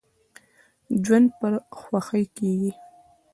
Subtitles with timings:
[1.03, 1.47] ژوند په
[1.79, 2.71] خوښۍ کیږي.